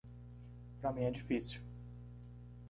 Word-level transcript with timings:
Para 0.81 0.93
mim 0.93 1.03
é 1.03 1.11
difícil. 1.11 1.61